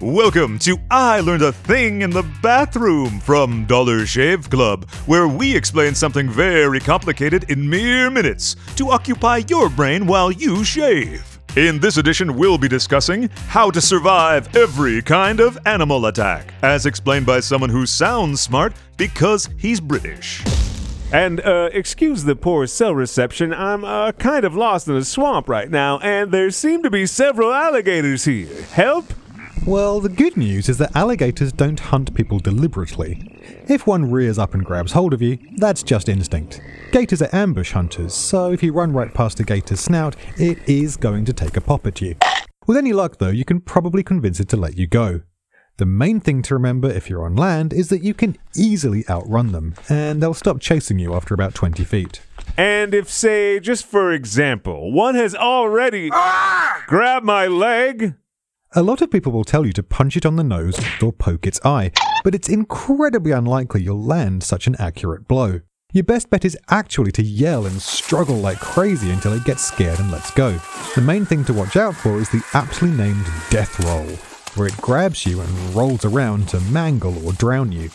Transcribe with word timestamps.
Welcome 0.00 0.60
to 0.60 0.78
I 0.92 1.18
Learned 1.18 1.42
a 1.42 1.50
Thing 1.50 2.02
in 2.02 2.10
the 2.10 2.22
Bathroom 2.40 3.18
from 3.18 3.64
Dollar 3.64 4.06
Shave 4.06 4.48
Club, 4.48 4.88
where 5.06 5.26
we 5.26 5.56
explain 5.56 5.92
something 5.92 6.30
very 6.30 6.78
complicated 6.78 7.50
in 7.50 7.68
mere 7.68 8.08
minutes 8.08 8.54
to 8.76 8.90
occupy 8.90 9.42
your 9.48 9.68
brain 9.68 10.06
while 10.06 10.30
you 10.30 10.62
shave. 10.62 11.40
In 11.56 11.80
this 11.80 11.96
edition, 11.96 12.36
we'll 12.36 12.58
be 12.58 12.68
discussing 12.68 13.28
how 13.48 13.72
to 13.72 13.80
survive 13.80 14.54
every 14.54 15.02
kind 15.02 15.40
of 15.40 15.58
animal 15.66 16.06
attack, 16.06 16.54
as 16.62 16.86
explained 16.86 17.26
by 17.26 17.40
someone 17.40 17.70
who 17.70 17.84
sounds 17.84 18.40
smart 18.40 18.74
because 18.98 19.48
he's 19.56 19.80
British. 19.80 20.44
And, 21.12 21.40
uh, 21.40 21.70
excuse 21.72 22.22
the 22.22 22.36
poor 22.36 22.68
cell 22.68 22.94
reception, 22.94 23.52
I'm, 23.52 23.84
uh, 23.84 24.12
kind 24.12 24.44
of 24.44 24.54
lost 24.54 24.86
in 24.86 24.94
a 24.94 25.02
swamp 25.02 25.48
right 25.48 25.68
now, 25.68 25.98
and 25.98 26.30
there 26.30 26.52
seem 26.52 26.84
to 26.84 26.90
be 26.90 27.04
several 27.04 27.52
alligators 27.52 28.26
here. 28.26 28.62
Help? 28.70 29.12
Well, 29.68 30.00
the 30.00 30.08
good 30.08 30.38
news 30.38 30.70
is 30.70 30.78
that 30.78 30.96
alligators 30.96 31.52
don't 31.52 31.78
hunt 31.78 32.14
people 32.14 32.38
deliberately. 32.38 33.38
If 33.68 33.86
one 33.86 34.10
rears 34.10 34.38
up 34.38 34.54
and 34.54 34.64
grabs 34.64 34.92
hold 34.92 35.12
of 35.12 35.20
you, 35.20 35.36
that's 35.56 35.82
just 35.82 36.08
instinct. 36.08 36.62
Gators 36.90 37.20
are 37.20 37.28
ambush 37.34 37.72
hunters, 37.72 38.14
so 38.14 38.50
if 38.50 38.62
you 38.62 38.72
run 38.72 38.94
right 38.94 39.12
past 39.12 39.40
a 39.40 39.44
gator's 39.44 39.80
snout, 39.80 40.16
it 40.38 40.66
is 40.66 40.96
going 40.96 41.26
to 41.26 41.34
take 41.34 41.54
a 41.58 41.60
pop 41.60 41.86
at 41.86 42.00
you. 42.00 42.16
With 42.66 42.78
any 42.78 42.94
luck, 42.94 43.18
though, 43.18 43.28
you 43.28 43.44
can 43.44 43.60
probably 43.60 44.02
convince 44.02 44.40
it 44.40 44.48
to 44.48 44.56
let 44.56 44.78
you 44.78 44.86
go. 44.86 45.20
The 45.76 45.84
main 45.84 46.18
thing 46.20 46.40
to 46.44 46.54
remember 46.54 46.88
if 46.88 47.10
you're 47.10 47.26
on 47.26 47.36
land 47.36 47.74
is 47.74 47.90
that 47.90 48.02
you 48.02 48.14
can 48.14 48.38
easily 48.56 49.04
outrun 49.06 49.52
them, 49.52 49.74
and 49.90 50.22
they'll 50.22 50.32
stop 50.32 50.60
chasing 50.60 50.98
you 50.98 51.12
after 51.12 51.34
about 51.34 51.54
20 51.54 51.84
feet. 51.84 52.22
And 52.56 52.94
if, 52.94 53.10
say, 53.10 53.60
just 53.60 53.84
for 53.84 54.12
example, 54.12 54.92
one 54.92 55.14
has 55.14 55.34
already 55.34 56.08
ah! 56.10 56.84
grabbed 56.86 57.26
my 57.26 57.46
leg, 57.46 58.14
A 58.76 58.82
lot 58.82 59.00
of 59.00 59.10
people 59.10 59.32
will 59.32 59.44
tell 59.44 59.64
you 59.64 59.72
to 59.72 59.82
punch 59.82 60.14
it 60.14 60.26
on 60.26 60.36
the 60.36 60.44
nose 60.44 60.78
or 61.02 61.10
poke 61.10 61.46
its 61.46 61.58
eye, 61.64 61.90
but 62.22 62.34
it's 62.34 62.50
incredibly 62.50 63.32
unlikely 63.32 63.80
you'll 63.80 64.02
land 64.02 64.42
such 64.42 64.66
an 64.66 64.76
accurate 64.78 65.26
blow. 65.26 65.62
Your 65.94 66.04
best 66.04 66.28
bet 66.28 66.44
is 66.44 66.58
actually 66.68 67.10
to 67.12 67.22
yell 67.22 67.64
and 67.64 67.80
struggle 67.80 68.36
like 68.36 68.60
crazy 68.60 69.10
until 69.10 69.32
it 69.32 69.46
gets 69.46 69.64
scared 69.64 69.98
and 69.98 70.10
lets 70.10 70.30
go. 70.32 70.60
The 70.94 71.00
main 71.00 71.24
thing 71.24 71.46
to 71.46 71.54
watch 71.54 71.76
out 71.76 71.94
for 71.94 72.18
is 72.18 72.28
the 72.28 72.44
aptly 72.52 72.90
named 72.90 73.24
death 73.48 73.82
roll, 73.86 74.04
where 74.54 74.68
it 74.68 74.76
grabs 74.76 75.24
you 75.24 75.40
and 75.40 75.74
rolls 75.74 76.04
around 76.04 76.50
to 76.50 76.60
mangle 76.60 77.26
or 77.26 77.32
drown 77.32 77.72
you. 77.72 77.88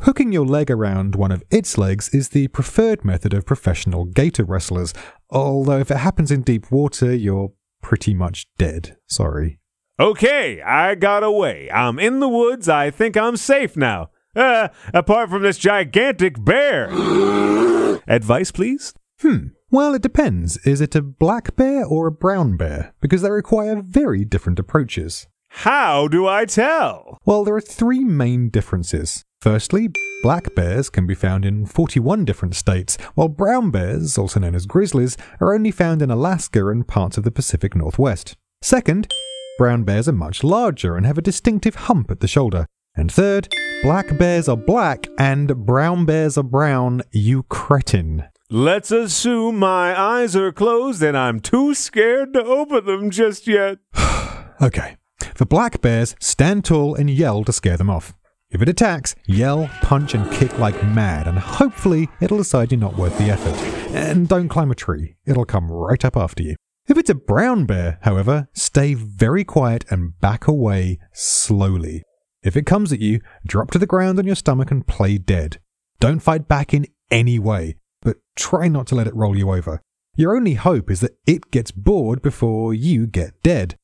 Hooking 0.00 0.30
your 0.30 0.44
leg 0.44 0.70
around 0.70 1.16
one 1.16 1.32
of 1.32 1.42
its 1.50 1.78
legs 1.78 2.10
is 2.10 2.28
the 2.28 2.48
preferred 2.48 3.02
method 3.02 3.32
of 3.32 3.46
professional 3.46 4.04
gator 4.04 4.44
wrestlers, 4.44 4.92
although 5.30 5.78
if 5.78 5.90
it 5.90 5.96
happens 5.96 6.30
in 6.30 6.42
deep 6.42 6.70
water, 6.70 7.14
you're 7.14 7.52
pretty 7.80 8.12
much 8.12 8.46
dead. 8.58 8.98
Sorry. 9.06 9.58
Okay, 9.98 10.60
I 10.60 10.94
got 10.94 11.22
away. 11.22 11.70
I'm 11.70 11.98
in 11.98 12.20
the 12.20 12.28
woods. 12.28 12.68
I 12.68 12.90
think 12.90 13.16
I'm 13.16 13.36
safe 13.36 13.76
now. 13.76 14.10
Uh, 14.34 14.68
apart 14.92 15.30
from 15.30 15.42
this 15.42 15.56
gigantic 15.56 16.44
bear. 16.44 16.90
Advice, 18.06 18.50
please? 18.50 18.92
Hmm. 19.20 19.48
Well, 19.70 19.94
it 19.94 20.02
depends. 20.02 20.58
Is 20.58 20.82
it 20.82 20.94
a 20.94 21.00
black 21.00 21.56
bear 21.56 21.86
or 21.86 22.08
a 22.08 22.12
brown 22.12 22.58
bear? 22.58 22.92
Because 23.00 23.22
they 23.22 23.30
require 23.30 23.80
very 23.80 24.26
different 24.26 24.58
approaches. 24.58 25.26
How 25.48 26.08
do 26.08 26.26
I 26.26 26.44
tell? 26.44 27.18
Well, 27.24 27.44
there 27.44 27.56
are 27.56 27.60
three 27.62 28.04
main 28.04 28.50
differences. 28.50 29.24
Firstly, 29.40 29.88
black 30.22 30.54
bears 30.54 30.90
can 30.90 31.06
be 31.06 31.14
found 31.14 31.46
in 31.46 31.64
41 31.64 32.26
different 32.26 32.54
states, 32.54 32.98
while 33.14 33.28
brown 33.28 33.70
bears, 33.70 34.18
also 34.18 34.40
known 34.40 34.54
as 34.54 34.66
grizzlies, 34.66 35.16
are 35.40 35.54
only 35.54 35.70
found 35.70 36.02
in 36.02 36.10
Alaska 36.10 36.68
and 36.68 36.86
parts 36.86 37.16
of 37.16 37.24
the 37.24 37.30
Pacific 37.30 37.74
Northwest. 37.74 38.36
Second, 38.60 39.10
brown 39.58 39.84
bears 39.84 40.08
are 40.08 40.12
much 40.12 40.44
larger 40.44 40.96
and 40.96 41.06
have 41.06 41.18
a 41.18 41.22
distinctive 41.22 41.74
hump 41.74 42.10
at 42.10 42.20
the 42.20 42.28
shoulder. 42.28 42.66
And 42.94 43.10
third, 43.10 43.48
black 43.82 44.16
bears 44.18 44.48
are 44.48 44.56
black 44.56 45.06
and 45.18 45.66
brown 45.66 46.06
bears 46.06 46.38
are 46.38 46.42
brown, 46.42 47.02
you 47.12 47.42
cretin. 47.44 48.24
Let's 48.48 48.90
assume 48.90 49.58
my 49.58 49.98
eyes 49.98 50.36
are 50.36 50.52
closed 50.52 51.02
and 51.02 51.16
I'm 51.16 51.40
too 51.40 51.74
scared 51.74 52.32
to 52.34 52.44
open 52.44 52.86
them 52.86 53.10
just 53.10 53.46
yet. 53.46 53.78
Okay. 54.62 54.96
For 55.34 55.44
black 55.44 55.82
bears, 55.82 56.16
stand 56.18 56.64
tall 56.64 56.94
and 56.94 57.10
yell 57.10 57.44
to 57.44 57.52
scare 57.52 57.76
them 57.76 57.90
off. 57.90 58.14
If 58.48 58.62
it 58.62 58.70
attacks, 58.70 59.14
yell, 59.26 59.68
punch, 59.82 60.14
and 60.14 60.32
kick 60.32 60.58
like 60.58 60.82
mad, 60.82 61.28
and 61.28 61.38
hopefully 61.38 62.08
it'll 62.22 62.38
decide 62.38 62.72
you're 62.72 62.80
not 62.80 62.96
worth 62.96 63.18
the 63.18 63.24
effort. 63.24 63.54
And 63.94 64.26
don't 64.26 64.48
climb 64.48 64.70
a 64.70 64.74
tree, 64.74 65.16
it'll 65.26 65.44
come 65.44 65.70
right 65.70 66.02
up 66.06 66.16
after 66.16 66.42
you. 66.42 66.56
If 66.88 66.96
it's 66.96 67.10
a 67.10 67.16
brown 67.16 67.66
bear, 67.66 67.98
however, 68.02 68.48
stay 68.52 68.94
very 68.94 69.42
quiet 69.42 69.84
and 69.90 70.18
back 70.20 70.46
away 70.46 71.00
slowly. 71.12 72.04
If 72.44 72.56
it 72.56 72.64
comes 72.64 72.92
at 72.92 73.00
you, 73.00 73.20
drop 73.44 73.72
to 73.72 73.78
the 73.78 73.86
ground 73.86 74.20
on 74.20 74.26
your 74.26 74.36
stomach 74.36 74.70
and 74.70 74.86
play 74.86 75.18
dead. 75.18 75.58
Don't 75.98 76.20
fight 76.20 76.46
back 76.46 76.72
in 76.72 76.86
any 77.10 77.40
way, 77.40 77.74
but 78.02 78.18
try 78.36 78.68
not 78.68 78.86
to 78.88 78.94
let 78.94 79.08
it 79.08 79.16
roll 79.16 79.36
you 79.36 79.50
over. 79.50 79.80
Your 80.14 80.36
only 80.36 80.54
hope 80.54 80.88
is 80.88 81.00
that 81.00 81.18
it 81.26 81.50
gets 81.50 81.72
bored 81.72 82.22
before 82.22 82.72
you 82.72 83.08
get 83.08 83.42
dead. 83.42 83.76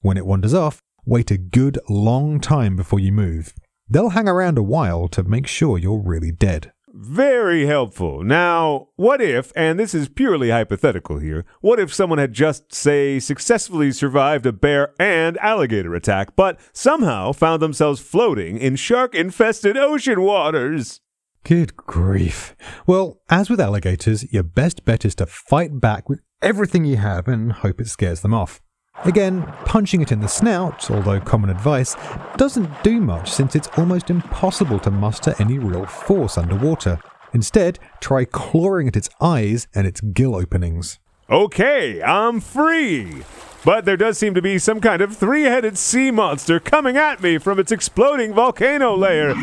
When 0.00 0.16
it 0.16 0.26
wanders 0.26 0.52
off, 0.52 0.80
wait 1.06 1.30
a 1.30 1.38
good 1.38 1.78
long 1.88 2.40
time 2.40 2.74
before 2.74 2.98
you 2.98 3.12
move. 3.12 3.54
They'll 3.88 4.10
hang 4.10 4.28
around 4.28 4.58
a 4.58 4.62
while 4.62 5.06
to 5.08 5.22
make 5.22 5.46
sure 5.46 5.78
you're 5.78 6.02
really 6.02 6.32
dead. 6.32 6.72
Very 7.00 7.64
helpful. 7.66 8.24
Now, 8.24 8.88
what 8.96 9.20
if, 9.20 9.52
and 9.54 9.78
this 9.78 9.94
is 9.94 10.08
purely 10.08 10.50
hypothetical 10.50 11.20
here, 11.20 11.44
what 11.60 11.78
if 11.78 11.94
someone 11.94 12.18
had 12.18 12.32
just, 12.32 12.74
say, 12.74 13.20
successfully 13.20 13.92
survived 13.92 14.44
a 14.46 14.52
bear 14.52 14.94
and 14.98 15.38
alligator 15.38 15.94
attack, 15.94 16.34
but 16.34 16.58
somehow 16.72 17.30
found 17.30 17.62
themselves 17.62 18.00
floating 18.00 18.58
in 18.58 18.74
shark 18.74 19.14
infested 19.14 19.76
ocean 19.76 20.22
waters? 20.22 21.00
Good 21.44 21.76
grief. 21.76 22.56
Well, 22.84 23.20
as 23.30 23.48
with 23.48 23.60
alligators, 23.60 24.32
your 24.32 24.42
best 24.42 24.84
bet 24.84 25.04
is 25.04 25.14
to 25.14 25.26
fight 25.26 25.78
back 25.80 26.08
with 26.08 26.20
everything 26.42 26.84
you 26.84 26.96
have 26.96 27.28
and 27.28 27.52
hope 27.52 27.80
it 27.80 27.86
scares 27.86 28.22
them 28.22 28.34
off. 28.34 28.60
Again, 29.04 29.42
punching 29.64 30.02
it 30.02 30.12
in 30.12 30.20
the 30.20 30.28
snout, 30.28 30.90
although 30.90 31.20
common 31.20 31.50
advice, 31.50 31.96
doesn't 32.36 32.82
do 32.82 33.00
much 33.00 33.30
since 33.30 33.54
it's 33.54 33.68
almost 33.78 34.10
impossible 34.10 34.78
to 34.80 34.90
muster 34.90 35.34
any 35.38 35.58
real 35.58 35.86
force 35.86 36.36
underwater. 36.36 36.98
Instead, 37.32 37.78
try 38.00 38.24
clawing 38.24 38.88
at 38.88 38.96
its 38.96 39.08
eyes 39.20 39.68
and 39.74 39.86
its 39.86 40.00
gill 40.00 40.34
openings. 40.34 40.98
Okay, 41.30 42.02
I'm 42.02 42.40
free. 42.40 43.22
But 43.64 43.84
there 43.84 43.96
does 43.96 44.18
seem 44.18 44.34
to 44.34 44.42
be 44.42 44.58
some 44.58 44.80
kind 44.80 45.02
of 45.02 45.16
three 45.16 45.42
headed 45.42 45.76
sea 45.76 46.10
monster 46.10 46.58
coming 46.58 46.96
at 46.96 47.22
me 47.22 47.38
from 47.38 47.58
its 47.58 47.70
exploding 47.70 48.32
volcano 48.32 48.96
layer. 48.96 49.34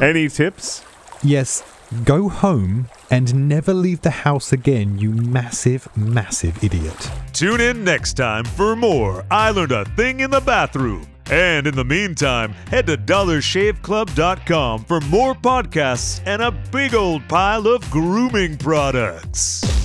Any 0.00 0.28
tips? 0.28 0.84
Yes, 1.22 1.62
go 2.04 2.28
home 2.28 2.88
and 3.10 3.48
never 3.48 3.72
leave 3.72 4.02
the 4.02 4.10
house 4.10 4.52
again, 4.52 4.98
you 4.98 5.10
massive, 5.10 5.88
massive 5.96 6.62
idiot. 6.62 7.10
Tune 7.32 7.60
in 7.60 7.84
next 7.84 8.14
time 8.14 8.44
for 8.44 8.76
more 8.76 9.24
I 9.30 9.50
Learned 9.50 9.72
a 9.72 9.84
Thing 9.84 10.20
in 10.20 10.30
the 10.30 10.40
Bathroom. 10.40 11.06
And 11.30 11.66
in 11.66 11.74
the 11.74 11.84
meantime, 11.84 12.52
head 12.70 12.86
to 12.86 12.96
dollarshaveclub.com 12.96 14.84
for 14.84 15.00
more 15.02 15.34
podcasts 15.34 16.22
and 16.24 16.40
a 16.40 16.50
big 16.50 16.94
old 16.94 17.28
pile 17.28 17.66
of 17.66 17.88
grooming 17.90 18.56
products. 18.56 19.77